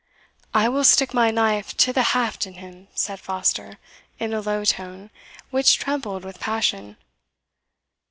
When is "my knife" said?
1.13-1.77